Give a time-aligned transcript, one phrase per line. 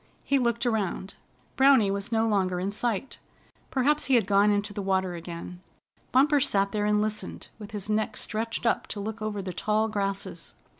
[0.23, 1.13] He looked around.
[1.55, 3.19] Browny was no longer in sight.
[3.69, 5.59] Perhaps he had gone into the water again.
[6.11, 9.89] Bumper sat there and listened, with his neck stretched up to look over the tall
[9.89, 10.55] grasses.